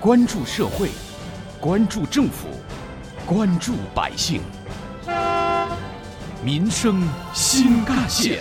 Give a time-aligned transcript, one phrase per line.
[0.00, 0.90] 关注社会，
[1.60, 2.46] 关注政府，
[3.26, 4.40] 关注百姓，
[6.40, 7.02] 民生
[7.34, 8.38] 新干线。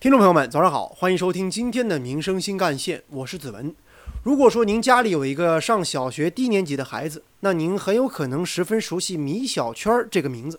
[0.00, 3.74] 听众朋友们，早上好，欢迎收听今天的《民生新干线》，我是子文。
[4.22, 10.58] 如果说您家里有一个上小学低年级的孩子，那您很有可能十分熟悉米小圈儿这个名字。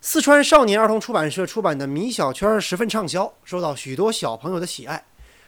[0.00, 5.02] 四川少年儿童出版社出版的《米小圈》十分畅销，受到许多小朋友的喜爱，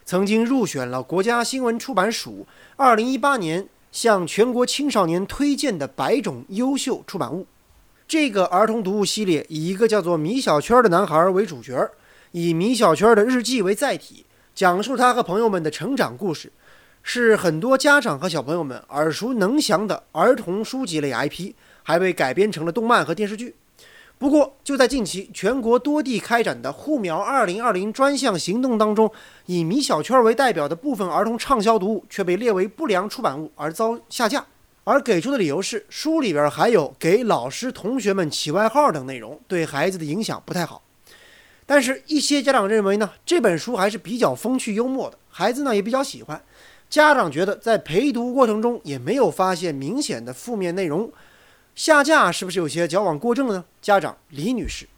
[0.07, 7.45] 曾经入选了国家新闻出版署2018年向全国青少年推荐的百种优秀出版物。
[8.07, 11.91] 这个儿童读物系列以一个叫做米小圈的男孩为主角，
[12.31, 14.25] 以米小圈的日记为载体，
[14.55, 16.53] 讲述他和朋友们的成长故事。
[17.03, 21.53] 是很多家长和小朋友们耳熟能详的儿童书籍类 IP，
[21.83, 23.57] 还被改编成了动漫和电视剧。
[24.19, 29.11] 不过，就在近期全国多地开展的“护苗 2020” 专项行动当中，
[29.45, 34.47] 以米小圈为代表的部分儿童畅销读物却被列为不良出版物而遭下架，
[34.85, 40.83] 而给出的理由是书里边还有给老师、同学们起外号等内容，对孩子的影响不太好。
[41.67, 46.41] 但是，一些家长认为呢，这本书还是比较风趣幽默的，孩子呢也比较喜欢。
[46.89, 51.11] 家长觉得在陪读过程中也没有发现明显的负面内容，
[51.77, 53.63] 下架是不是有些矫枉过正呢？
[53.83, 54.89] 家长李女士，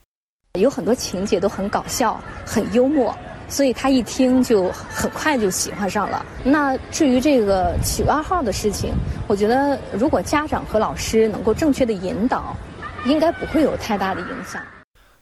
[0.60, 3.12] 有很多情节都很搞笑、很幽默，
[3.48, 6.24] 所以他一听就很快就喜欢上了。
[6.44, 8.94] 那至于这个取外号的事情，
[9.26, 12.56] 我觉得如果家长和老师能够正确的引导，
[13.04, 14.62] 应该不会有太大的影响。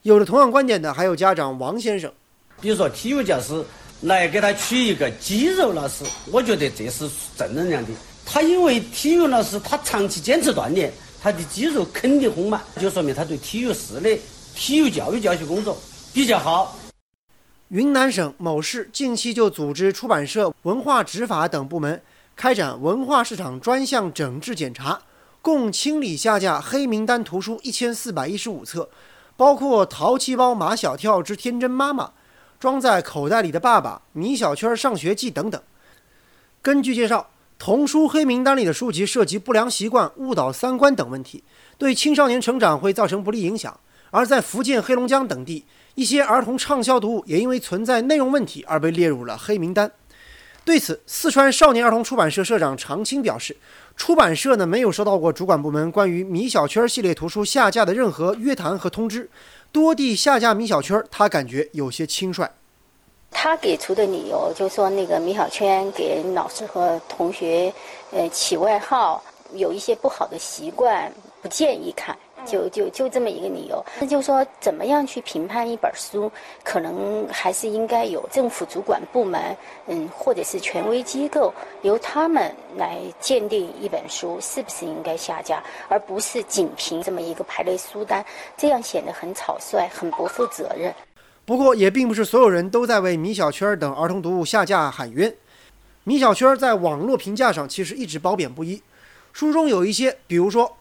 [0.03, 2.13] 有着同样观点的还有家长王先生，
[2.61, 3.65] 比如说体育教师。
[4.03, 7.91] 来给他取一个肌肉老师，我觉得这是正能量的。
[8.27, 10.93] 他因为体育老师，他长期坚持锻炼，
[11.27, 14.17] 他的肌肉肯定丰满，就说明他对体育事的
[14.55, 15.77] 体育教育教学工作
[16.15, 16.79] 比较好。
[17.67, 22.01] 云南省某市近期就组织出版社、文化执法等部门
[22.37, 25.03] 开展文化市场专项整治检查，
[25.43, 28.89] 共清理下架黑名单图书一千四百一十五册，
[29.37, 32.05] 包括《淘气包马小跳之天真妈妈》。
[32.61, 35.61] 装在口袋里的爸爸、米小圈上学记等等。
[36.63, 37.29] 根据介绍，
[37.59, 41.43] 童书黑名单里的书籍涉及不良习惯、误导三观等问题，
[41.79, 43.79] 对青少年成长会造成不利影响。
[44.11, 45.65] 而在福建、黑龙江等地，
[45.95, 49.91] 一些儿童畅销读物也因为存在内容问题而被列入了黑名单。
[50.65, 53.57] 对此，四川少年儿童出版社社长常青表示，
[53.97, 59.29] 出版社呢没有收到过主管部门关于米小圈系列图书下架的任何约谈和通知。
[59.73, 62.49] 多地下架米小圈，他感觉有些轻率。
[63.39, 67.71] 他给出的理由就说，那个米小圈给老师和同学
[68.11, 72.17] 呃起外号，有一些不好的习惯，不建议看。
[72.47, 76.31] 就就就这么一个理由，那就说怎么样去评判一本书，
[76.63, 79.57] 可能还是应该有政府主管部门，
[79.89, 81.53] 嗯，或者是权威机构，
[81.83, 88.25] 由他们来鉴定一本书是不是应该下架，而不是仅凭这么一个排列书单，
[88.57, 90.95] 这样显得很草率，很不负责任。
[91.47, 95.35] 不过，也并不是所有人都在为米小圈等儿童读物下架喊冤。
[96.05, 98.83] 米小圈在网络评价上其实一直褒贬不一，
[99.33, 100.77] 书中有一些，比如说。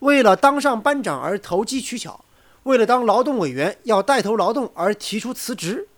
[0.00, 2.24] 为了当上班长而投机取巧，
[2.62, 5.88] 为了当劳动委员要带头劳动而提出辞职，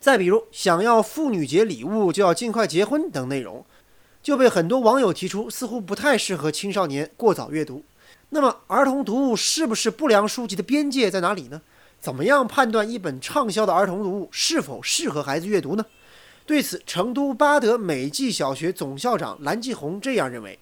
[0.00, 3.64] 再比如想要妇女节礼物就要尽快结婚等内容，
[4.20, 7.84] 就被很多网友提出似乎不太适合青少年过早阅读。
[8.30, 11.62] 那么，儿童读物是不是不良书籍的边界在哪里呢？
[12.06, 15.84] 怎么样判断一本畅销的儿童读物是否适合孩子阅读呢？
[16.46, 20.56] 对此，成都巴德美济小学总校长蓝继红这样认为。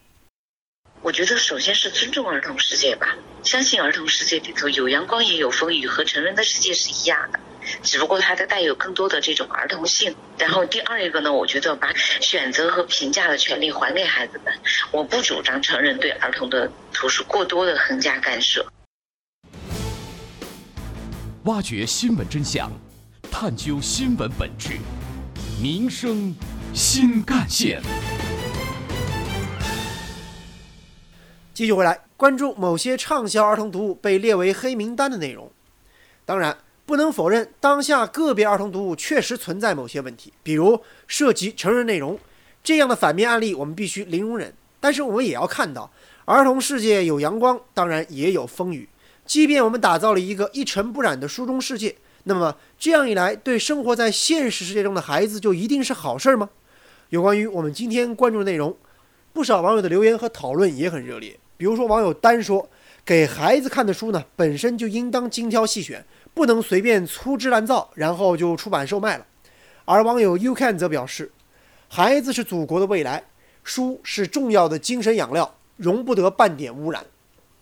[1.02, 7.38] 我觉得首先是尊重儿童世界吧，相信儿童世界里头有阳光也有风雨，和成人的世界是一样的，
[7.82, 10.16] 只不过它的带有更多的这种儿童性。
[10.38, 14.54] 然后第二一个呢，我觉得把选择和评价的权利还给孩子们。
[14.90, 18.64] 我不主张成人对儿童的图书过多的横加干涉。
[21.44, 22.72] 挖掘新闻真相，
[23.30, 24.78] 探究新闻本质，
[25.62, 26.34] 民生
[26.72, 27.82] 新干线。
[31.52, 35.52] 继续回来关注某些畅销儿童读物被列为黑名单的内容。
[36.24, 36.56] 当然，
[36.86, 42.18] 不能否认当下个别儿童读物确实存在某些问题，比如涉及成人内容
[42.62, 44.54] 这样的反面案例，我们必须零容忍。
[44.80, 45.92] 但是我们也要看到，
[46.24, 48.88] 儿童世界有阳光，当然也有风雨。
[49.26, 56.50] 即便我们打造了一个一尘不染的书中世界，那么这样一来，对生活在现实世界中的孩子就一定是好事吗？
[57.08, 58.76] 有关于我们今天关注的内容，
[59.32, 61.38] 不少网友的留言和讨论也很热烈。
[61.56, 62.68] 比如说，网友单说，
[63.04, 66.04] 给孩子看的书呢，本身就应当精挑细选，
[66.34, 69.26] 不能随便粗制滥造，然后就出版售卖了。
[69.84, 71.30] 而网友 You Can 则表示，
[71.88, 73.24] 孩子是祖国的未来，
[73.62, 77.06] 书是重要的精神养料，容不得半点污染。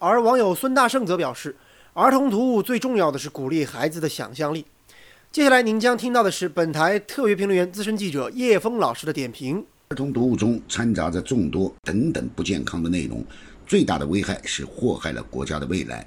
[0.02, 1.54] 而网友孙大圣则表示，
[1.92, 4.66] 儿童读物最重要的是鼓励孩子的想象力。
[5.30, 9.64] 接下来您将听到的是本台特约评论员、资深记者叶峰老师的点评。
[9.90, 13.24] 儿童读物中掺杂着众多等等不健康的内容，
[13.64, 16.04] 最大的危害是祸害了国家的未来。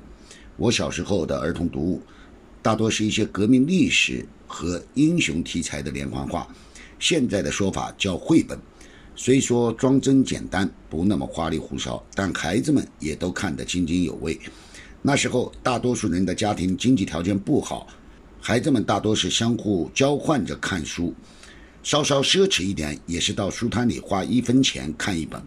[0.57, 2.01] 我小时候的儿童读物，
[2.61, 6.45] 大多是一些革命历史和英雄题材的连环画，
[6.99, 8.59] 现在的说法叫绘本。
[9.17, 14.37] 虽说装帧简单，不那么花里胡哨，但孩子们也都看得津津有味。
[15.01, 17.87] 那时候，大多数人的家庭经济条件不好，
[18.41, 21.13] 孩子们大多是相互交换着看书，
[21.81, 25.41] 稍稍奢侈一点，也是到书摊里花一分钱看一本。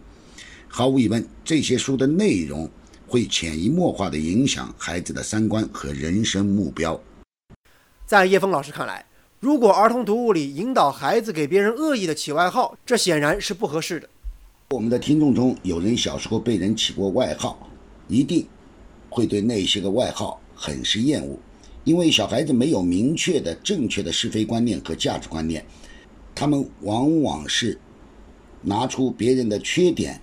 [0.67, 2.67] 毫无疑问，这些书的内容
[3.05, 6.99] 会潜移默化地影响孩子的三观和人生目标。
[8.07, 9.05] 在叶峰老师看来，
[9.39, 14.09] 如果儿童读物里引导孩子给别人恶意的起外号，这显然是不合适的。
[14.71, 17.57] 我们的听众中有人小时候被人起过外号，
[18.09, 18.45] 一定
[19.09, 21.39] 会对那些个外号很是厌恶，
[21.85, 25.65] 因为小孩子没有明确的正确的是非观念和价值观念，
[26.35, 27.79] 他们往往是
[28.61, 30.19] 拿出别人的缺点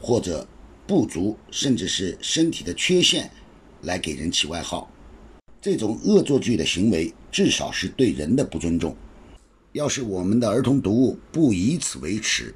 [0.00, 0.46] 或者
[0.86, 3.28] 不足，甚至是身体的缺陷
[3.80, 4.88] 来给人起外号。
[5.62, 8.96] 这种恶作剧的行为，至少是对人的不尊重。
[9.70, 12.52] 要是我们的儿童读物不以此为耻，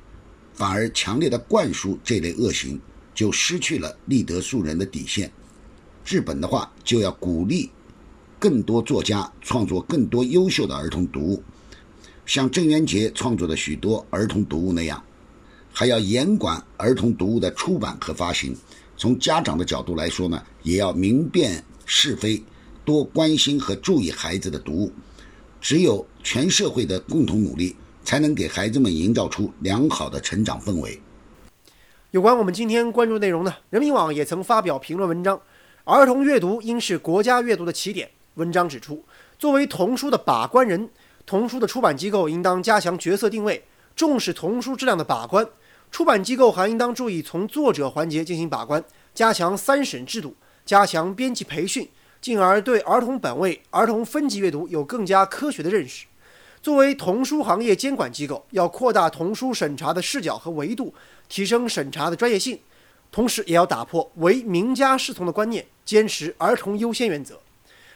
[0.53, 2.81] 反而强烈的灌输这类恶行，
[3.15, 5.31] 就失去了立德树人的底线。
[6.05, 7.71] 治本的话，就要鼓励
[8.41, 11.43] 更多作家创作更多优秀的儿童读物，
[12.27, 15.01] 像郑渊洁创作的许多儿童读物那样，
[15.73, 18.53] 还要严管儿童读物的出版和发行。
[18.97, 22.43] 从家长的角度来说呢，也要明辨是非。
[22.87, 24.93] 多关心和注意孩子的读物，
[25.61, 27.75] 只有全社会的共同努力，
[28.05, 30.99] 才能给孩子们营造出良好的成长氛围。
[32.13, 35.39] 有关我们今天关注内容呢，人民网也曾发表评论文章
[35.83, 39.05] ：“儿童阅读应是国家阅读的起点。”文章指出，
[39.37, 40.89] 作为童书的把关人，
[41.27, 43.65] 童书的出版机构应当加强角色定位，
[43.97, 45.45] 重视童书质量的把关。
[45.91, 51.89] 出版机构还应当注意从作者环节进行把关，加强三审制度，加强编辑培训。
[52.27, 56.07] 进而对儿童本位、儿童分级阅读有更加科学的认识。
[56.61, 60.93] 作为童书行业监管机构，要扩大童书审查的视角和维度，
[61.29, 62.59] 提升审查的专业性，
[63.13, 67.39] 同时也要打破唯名家适从的观念，坚持儿童优先原则。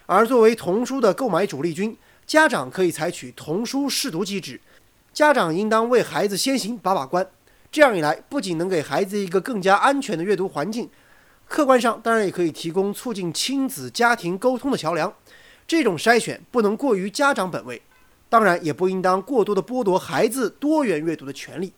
[0.07, 4.61] 而作为童书的购买主力军，家长可以采取童书试读机制，
[5.13, 7.27] 家长应当为孩子先行把把关。
[7.73, 10.89] 这样一来，不仅能给孩子一个更加安全的阅读环境。
[11.51, 15.13] 客观上当然也可以提供促进亲子家庭沟通的桥梁，
[15.67, 17.83] 这种筛选不能过于家长本位，
[18.29, 21.73] 当然也不应当过多的剥夺孩子多元阅读的权利。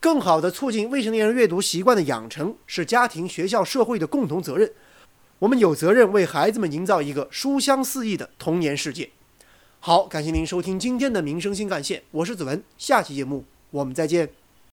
[0.00, 4.72] 更好的促进未成年人阅读习惯的养成是家庭、学校、社会的共同责任。
[5.38, 9.10] 我们有责任为孩子们营造一个书香四溢的童年世界。
[9.80, 14.43] 好，感谢您收听今天的民生新干线，我是子文，下期节目我们再见。